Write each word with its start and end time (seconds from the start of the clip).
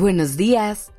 Buenos 0.00 0.38
días. 0.38 0.94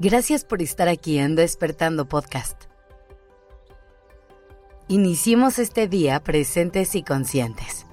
Gracias 0.00 0.44
por 0.44 0.62
estar 0.62 0.88
aquí 0.88 1.16
en 1.16 1.36
Despertando 1.36 2.08
Podcast. 2.08 2.64
Iniciemos 4.88 5.60
este 5.60 5.86
día 5.86 6.18
presentes 6.24 6.96
y 6.96 7.04
conscientes. 7.04 7.86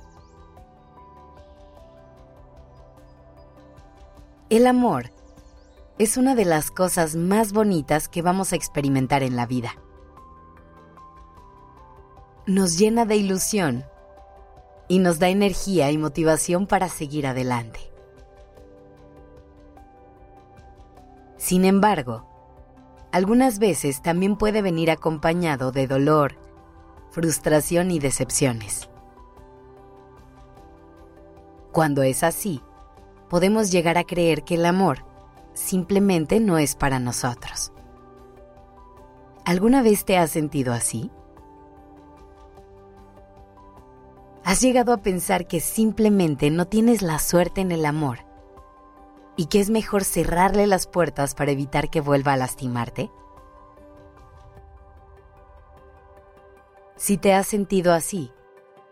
El 4.50 4.66
amor 4.66 5.12
es 6.00 6.18
una 6.18 6.34
de 6.34 6.46
las 6.46 6.72
cosas 6.72 7.16
más 7.16 7.54
bonitas 7.54 8.10
que 8.10 8.24
vamos 8.24 8.54
a 8.54 8.56
experimentar 8.56 9.22
en 9.22 9.36
la 9.36 9.46
vida. 9.46 9.76
Nos 12.48 12.80
llena 12.80 13.06
de 13.06 13.18
ilusión 13.18 13.86
y 14.88 14.98
nos 14.98 15.20
da 15.20 15.30
energía 15.30 15.92
y 15.92 16.00
motivación 16.00 16.66
para 16.66 16.90
seguir 16.90 17.28
adelante. 17.28 17.89
Sin 21.40 21.64
embargo, 21.64 22.26
algunas 23.14 23.60
veces 23.60 24.02
también 24.02 24.36
puede 24.36 24.62
venir 24.62 24.92
acompañado 24.92 25.72
de 25.72 25.88
dolor, 25.88 26.36
frustración 27.12 27.92
y 27.92 28.00
decepciones. 28.00 28.90
Cuando 31.72 32.04
es 32.04 32.24
así, 32.24 32.62
podemos 33.30 33.72
llegar 33.72 33.98
a 33.98 34.04
creer 34.04 34.44
que 34.44 34.56
el 34.56 34.66
amor 34.66 35.06
simplemente 35.54 36.42
no 36.42 36.58
es 36.58 36.76
para 36.76 37.00
nosotros. 37.00 37.72
¿Alguna 39.46 39.82
vez 39.82 40.04
te 40.04 40.18
has 40.18 40.30
sentido 40.30 40.74
así? 40.74 41.10
¿Has 44.44 44.60
llegado 44.60 44.92
a 44.92 44.98
pensar 44.98 45.48
que 45.48 45.62
simplemente 45.62 46.52
no 46.52 46.68
tienes 46.68 47.02
la 47.02 47.18
suerte 47.18 47.62
en 47.62 47.72
el 47.72 47.86
amor 47.86 48.29
y 49.40 49.46
que 49.46 49.62
es 49.62 49.70
mejor 49.70 50.04
cerrarle 50.04 50.68
las 50.68 50.86
puertas 50.86 51.34
para 51.34 51.52
evitar 51.52 51.90
que 51.90 52.02
vuelva 52.02 52.34
a 52.34 52.36
lastimarte? 52.36 53.10
Si 56.98 57.16
te 57.16 57.34
has 57.34 57.48
sentido 57.48 57.94
así, 57.94 58.34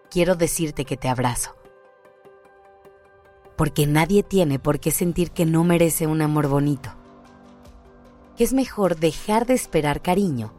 quiero 0.10 0.36
decirte 0.36 0.86
que 0.86 0.96
te 0.96 1.10
abrazo. 1.10 1.54
Porque 3.58 3.88
nadie 3.88 4.24
tiene 4.24 4.58
por 4.58 4.80
qué 4.80 4.92
sentir 4.92 5.32
que 5.32 5.46
no 5.46 5.66
merece 5.66 6.08
un 6.08 6.22
amor 6.22 6.48
bonito. 6.48 6.92
Que 8.38 8.46
es 8.46 8.54
mejor 8.54 8.96
dejar 8.96 9.48
de 9.48 9.54
esperar 9.54 10.02
cariño 10.02 10.54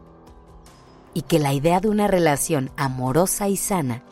y 1.15 1.23
que 1.23 1.39
la 1.39 1.51
idea 1.51 1.79
de 1.79 1.89
una 1.89 2.07
relación 2.07 2.69
amorosa 2.77 3.47
y 3.47 3.57
sana 3.57 4.03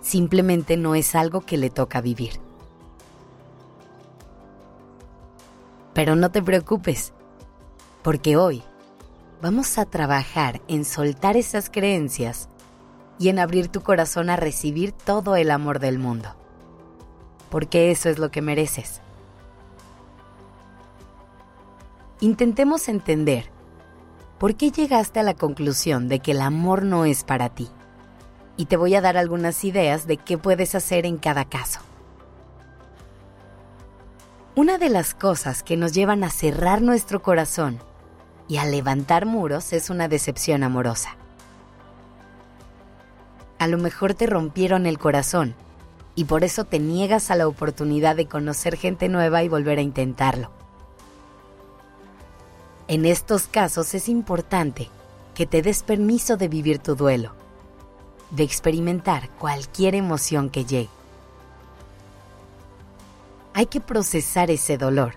simplemente 0.00 0.76
no 0.76 0.94
es 0.94 1.16
algo 1.16 1.40
que 1.40 1.56
le 1.56 1.70
toca 1.70 2.00
vivir. 2.00 2.51
Pero 5.94 6.16
no 6.16 6.30
te 6.30 6.42
preocupes, 6.42 7.12
porque 8.02 8.36
hoy 8.36 8.62
vamos 9.42 9.76
a 9.76 9.84
trabajar 9.84 10.62
en 10.68 10.84
soltar 10.84 11.36
esas 11.36 11.68
creencias 11.68 12.48
y 13.18 13.28
en 13.28 13.38
abrir 13.38 13.68
tu 13.68 13.82
corazón 13.82 14.30
a 14.30 14.36
recibir 14.36 14.92
todo 14.92 15.36
el 15.36 15.50
amor 15.50 15.80
del 15.80 15.98
mundo, 15.98 16.34
porque 17.50 17.90
eso 17.90 18.08
es 18.08 18.18
lo 18.18 18.30
que 18.30 18.40
mereces. 18.40 19.00
Intentemos 22.20 22.88
entender 22.88 23.50
por 24.38 24.54
qué 24.54 24.70
llegaste 24.70 25.20
a 25.20 25.24
la 25.24 25.34
conclusión 25.34 26.08
de 26.08 26.20
que 26.20 26.32
el 26.32 26.40
amor 26.40 26.84
no 26.84 27.04
es 27.04 27.22
para 27.22 27.48
ti, 27.50 27.68
y 28.56 28.66
te 28.66 28.76
voy 28.76 28.94
a 28.94 29.00
dar 29.00 29.16
algunas 29.16 29.64
ideas 29.64 30.06
de 30.06 30.16
qué 30.16 30.38
puedes 30.38 30.74
hacer 30.74 31.04
en 31.04 31.18
cada 31.18 31.44
caso. 31.44 31.80
Una 34.54 34.76
de 34.76 34.90
las 34.90 35.14
cosas 35.14 35.62
que 35.62 35.78
nos 35.78 35.92
llevan 35.92 36.24
a 36.24 36.28
cerrar 36.28 36.82
nuestro 36.82 37.22
corazón 37.22 37.78
y 38.48 38.58
a 38.58 38.66
levantar 38.66 39.24
muros 39.24 39.72
es 39.72 39.88
una 39.88 40.08
decepción 40.08 40.62
amorosa. 40.62 41.16
A 43.58 43.66
lo 43.66 43.78
mejor 43.78 44.12
te 44.12 44.26
rompieron 44.26 44.84
el 44.84 44.98
corazón 44.98 45.54
y 46.14 46.24
por 46.24 46.44
eso 46.44 46.64
te 46.64 46.78
niegas 46.78 47.30
a 47.30 47.36
la 47.36 47.48
oportunidad 47.48 48.14
de 48.14 48.26
conocer 48.26 48.76
gente 48.76 49.08
nueva 49.08 49.42
y 49.42 49.48
volver 49.48 49.78
a 49.78 49.82
intentarlo. 49.82 50.50
En 52.88 53.06
estos 53.06 53.46
casos 53.46 53.94
es 53.94 54.06
importante 54.06 54.90
que 55.34 55.46
te 55.46 55.62
des 55.62 55.82
permiso 55.82 56.36
de 56.36 56.48
vivir 56.48 56.78
tu 56.78 56.94
duelo, 56.94 57.32
de 58.30 58.42
experimentar 58.42 59.30
cualquier 59.30 59.94
emoción 59.94 60.50
que 60.50 60.66
llegue 60.66 61.01
hay 63.54 63.66
que 63.66 63.80
procesar 63.80 64.50
ese 64.50 64.78
dolor 64.78 65.14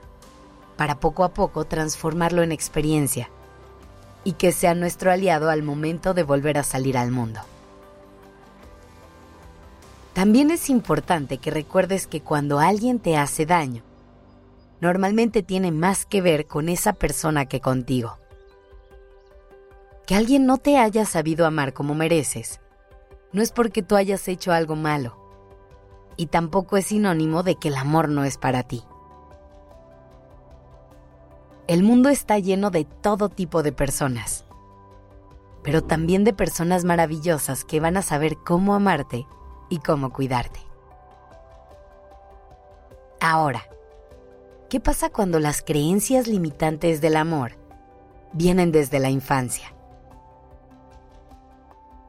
para 0.78 1.00
poco 1.00 1.24
a 1.24 1.34
poco 1.34 1.66
transformarlo 1.66 2.44
en 2.44 2.52
experiencia 2.52 3.30
y 4.24 4.34
que 4.34 4.52
sea 4.52 4.74
nuestro 4.76 5.12
aliado 5.12 5.50
al 5.50 5.64
momento 5.64 6.14
de 6.14 6.24
volver 6.24 6.58
a 6.58 6.64
salir 6.64 6.98
al 6.98 7.12
mundo. 7.12 7.42
También 10.14 10.50
es 10.50 10.70
importante 10.70 11.38
que 11.38 11.52
recuerdes 11.52 12.08
que 12.08 12.22
cuando 12.22 12.60
alguien 12.60 13.00
te 13.00 13.18
hace 13.18 13.46
daño, 13.46 13.84
normalmente 14.82 15.44
tiene 15.44 15.72
más 15.72 16.06
que 16.06 16.22
ver 16.22 16.48
con 16.48 16.70
esa 16.70 16.94
persona 16.94 17.46
que 17.46 17.62
contigo. 17.62 18.18
Que 20.08 20.16
alguien 20.16 20.46
no 20.46 20.58
te 20.58 20.78
haya 20.78 21.06
sabido 21.06 21.46
amar 21.46 21.74
como 21.74 21.96
mereces, 21.96 22.60
no 23.32 23.42
es 23.42 23.52
porque 23.52 23.84
tú 23.84 23.96
hayas 23.96 24.28
hecho 24.28 24.54
algo 24.54 24.76
malo, 24.76 25.18
y 26.18 26.28
tampoco 26.28 26.78
es 26.78 26.88
sinónimo 26.88 27.44
de 27.44 27.56
que 27.56 27.70
el 27.70 27.76
amor 27.76 28.10
no 28.10 28.24
es 28.24 28.38
para 28.38 28.64
ti. 28.64 28.84
El 31.68 31.84
mundo 31.84 32.10
está 32.10 32.38
lleno 32.38 32.70
de 32.70 32.86
todo 32.86 33.30
tipo 33.30 33.64
de 33.64 33.72
personas, 33.72 34.46
pero 35.64 35.84
también 35.84 36.24
de 36.24 36.34
personas 36.34 36.84
maravillosas 36.84 37.66
que 37.66 37.80
van 37.80 37.98
a 37.98 38.04
saber 38.04 38.38
cómo 38.38 38.76
amarte 38.76 39.26
y 39.70 39.80
cómo 39.80 40.14
cuidarte. 40.14 40.60
Ahora, 43.20 43.64
¿qué 44.70 44.80
pasa 44.80 45.10
cuando 45.10 45.40
las 45.40 45.64
creencias 45.64 46.28
limitantes 46.28 47.02
del 47.02 47.16
amor 47.16 47.54
vienen 48.34 48.72
desde 48.72 49.00
la 49.00 49.10
infancia? 49.10 49.74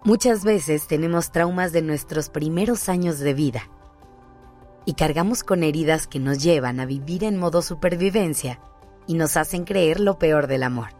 Muchas 0.04 0.44
veces 0.44 0.86
tenemos 0.86 1.32
traumas 1.32 1.72
de 1.72 1.80
nuestros 1.82 2.28
primeros 2.28 2.90
años 2.90 3.18
de 3.18 3.32
vida 3.34 3.62
y 4.86 4.94
cargamos 4.94 5.42
con 5.42 5.64
heridas 5.64 6.06
que 6.06 6.20
nos 6.20 6.42
llevan 6.42 6.80
a 6.80 6.86
vivir 6.86 7.24
en 7.24 7.36
modo 7.36 7.60
supervivencia 7.60 8.60
y 9.06 9.14
nos 9.14 9.36
hacen 9.36 9.64
creer 9.64 10.00
lo 10.00 10.18
peor 10.18 10.46
del 10.46 10.62
amor. 10.62 10.90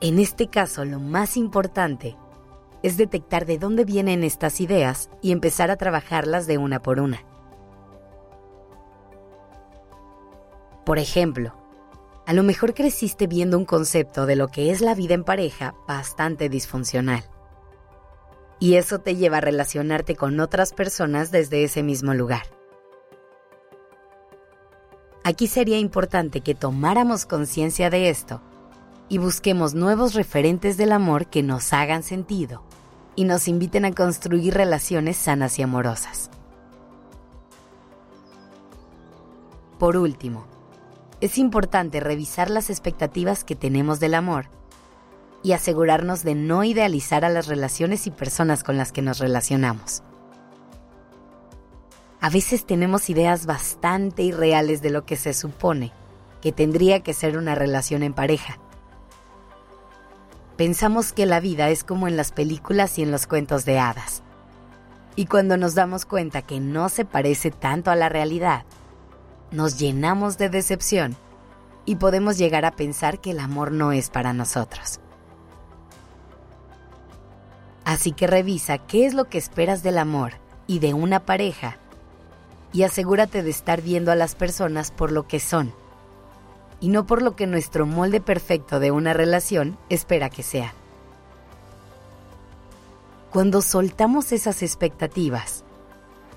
En 0.00 0.18
este 0.18 0.48
caso, 0.48 0.84
lo 0.84 1.00
más 1.00 1.38
importante 1.38 2.16
es 2.82 2.98
detectar 2.98 3.46
de 3.46 3.58
dónde 3.58 3.86
vienen 3.86 4.22
estas 4.22 4.60
ideas 4.60 5.10
y 5.22 5.32
empezar 5.32 5.70
a 5.70 5.76
trabajarlas 5.76 6.46
de 6.46 6.58
una 6.58 6.82
por 6.82 7.00
una. 7.00 7.24
Por 10.84 10.98
ejemplo, 10.98 11.54
a 12.26 12.34
lo 12.34 12.42
mejor 12.42 12.74
creciste 12.74 13.26
viendo 13.26 13.56
un 13.56 13.64
concepto 13.64 14.26
de 14.26 14.36
lo 14.36 14.48
que 14.48 14.70
es 14.70 14.82
la 14.82 14.94
vida 14.94 15.14
en 15.14 15.24
pareja 15.24 15.74
bastante 15.88 16.50
disfuncional 16.50 17.24
y 18.58 18.74
eso 18.74 18.98
te 18.98 19.16
lleva 19.16 19.38
a 19.38 19.42
relacionarte 19.42 20.16
con 20.16 20.40
otras 20.40 20.72
personas 20.72 21.30
desde 21.30 21.64
ese 21.64 21.82
mismo 21.82 22.14
lugar. 22.14 22.42
Aquí 25.24 25.48
sería 25.48 25.78
importante 25.78 26.40
que 26.40 26.54
tomáramos 26.54 27.26
conciencia 27.26 27.90
de 27.90 28.10
esto 28.10 28.40
y 29.08 29.18
busquemos 29.18 29.74
nuevos 29.74 30.14
referentes 30.14 30.76
del 30.76 30.92
amor 30.92 31.26
que 31.26 31.42
nos 31.42 31.72
hagan 31.72 32.02
sentido 32.02 32.62
y 33.16 33.24
nos 33.24 33.48
inviten 33.48 33.84
a 33.84 33.92
construir 33.92 34.54
relaciones 34.54 35.16
sanas 35.16 35.58
y 35.58 35.62
amorosas. 35.62 36.30
Por 39.78 39.96
último, 39.96 40.46
es 41.20 41.38
importante 41.38 42.00
revisar 42.00 42.50
las 42.50 42.70
expectativas 42.70 43.42
que 43.44 43.56
tenemos 43.56 44.00
del 44.00 44.14
amor 44.14 44.48
y 45.42 45.52
asegurarnos 45.52 46.22
de 46.24 46.34
no 46.34 46.64
idealizar 46.64 47.24
a 47.24 47.28
las 47.28 47.46
relaciones 47.46 48.06
y 48.06 48.10
personas 48.10 48.64
con 48.64 48.76
las 48.76 48.92
que 48.92 49.02
nos 49.02 49.18
relacionamos. 49.18 50.02
A 52.20 52.30
veces 52.30 52.66
tenemos 52.66 53.08
ideas 53.10 53.46
bastante 53.46 54.22
irreales 54.22 54.82
de 54.82 54.90
lo 54.90 55.04
que 55.04 55.16
se 55.16 55.34
supone 55.34 55.92
que 56.40 56.52
tendría 56.52 57.00
que 57.00 57.12
ser 57.12 57.38
una 57.38 57.54
relación 57.54 58.02
en 58.02 58.14
pareja. 58.14 58.58
Pensamos 60.56 61.12
que 61.12 61.26
la 61.26 61.40
vida 61.40 61.70
es 61.70 61.84
como 61.84 62.08
en 62.08 62.16
las 62.16 62.32
películas 62.32 62.98
y 62.98 63.02
en 63.02 63.10
los 63.10 63.26
cuentos 63.26 63.64
de 63.64 63.78
hadas. 63.78 64.22
Y 65.16 65.26
cuando 65.26 65.56
nos 65.56 65.74
damos 65.74 66.04
cuenta 66.04 66.42
que 66.42 66.60
no 66.60 66.88
se 66.88 67.04
parece 67.04 67.50
tanto 67.50 67.90
a 67.90 67.96
la 67.96 68.08
realidad, 68.08 68.64
nos 69.50 69.78
llenamos 69.78 70.38
de 70.38 70.48
decepción 70.48 71.16
y 71.84 71.96
podemos 71.96 72.38
llegar 72.38 72.64
a 72.64 72.72
pensar 72.72 73.20
que 73.20 73.30
el 73.30 73.40
amor 73.40 73.72
no 73.72 73.92
es 73.92 74.10
para 74.10 74.32
nosotros. 74.32 75.00
Así 77.86 78.10
que 78.10 78.26
revisa 78.26 78.78
qué 78.78 79.06
es 79.06 79.14
lo 79.14 79.26
que 79.26 79.38
esperas 79.38 79.84
del 79.84 79.98
amor 79.98 80.32
y 80.66 80.80
de 80.80 80.92
una 80.92 81.20
pareja 81.20 81.78
y 82.72 82.82
asegúrate 82.82 83.44
de 83.44 83.50
estar 83.50 83.80
viendo 83.80 84.10
a 84.10 84.16
las 84.16 84.34
personas 84.34 84.90
por 84.90 85.12
lo 85.12 85.28
que 85.28 85.38
son 85.38 85.72
y 86.80 86.88
no 86.88 87.06
por 87.06 87.22
lo 87.22 87.36
que 87.36 87.46
nuestro 87.46 87.86
molde 87.86 88.20
perfecto 88.20 88.80
de 88.80 88.90
una 88.90 89.12
relación 89.12 89.78
espera 89.88 90.30
que 90.30 90.42
sea. 90.42 90.74
Cuando 93.30 93.62
soltamos 93.62 94.32
esas 94.32 94.64
expectativas 94.64 95.62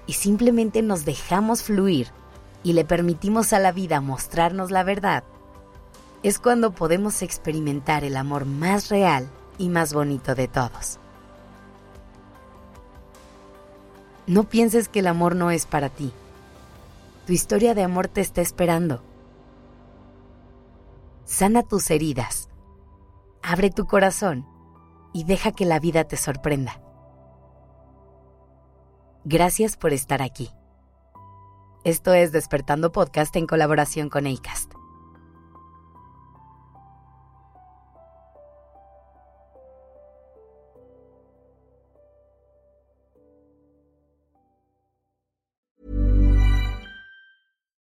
y 0.05 0.13
simplemente 0.13 0.83
nos 0.83 1.03
dejamos 1.03 1.63
fluir 1.63 2.09
y 2.61 2.73
le 2.73 2.85
permitimos 2.85 3.53
a 3.53 3.59
la 3.59 3.71
vida 3.71 4.01
mostrarnos 4.01 4.69
la 4.69 4.83
verdad, 4.83 5.23
es 6.21 6.37
cuando 6.37 6.73
podemos 6.73 7.23
experimentar 7.23 8.03
el 8.03 8.17
amor 8.17 8.45
más 8.45 8.89
real 8.89 9.27
y 9.57 9.69
más 9.69 9.95
bonito 9.95 10.35
de 10.35 10.47
todos. 10.47 10.99
No 14.29 14.43
pienses 14.43 14.89
que 14.89 14.99
el 14.99 15.07
amor 15.07 15.35
no 15.35 15.49
es 15.49 15.65
para 15.65 15.89
ti. 15.89 16.13
Tu 17.25 17.33
historia 17.33 17.73
de 17.73 17.81
amor 17.81 18.07
te 18.07 18.21
está 18.21 18.41
esperando. 18.41 19.01
Sana 21.25 21.63
tus 21.63 21.89
heridas. 21.89 22.47
Abre 23.41 23.71
tu 23.71 23.87
corazón 23.87 24.45
y 25.13 25.23
deja 25.23 25.51
que 25.51 25.65
la 25.65 25.79
vida 25.79 26.03
te 26.03 26.15
sorprenda. 26.15 26.79
Gracias 29.25 29.77
por 29.77 29.93
estar 29.93 30.21
aquí. 30.21 30.51
Esto 31.83 32.13
es 32.13 32.31
Despertando 32.31 32.91
Podcast 32.91 33.35
en 33.35 33.47
colaboración 33.47 34.09
con 34.09 34.27
ACAST. 34.27 34.78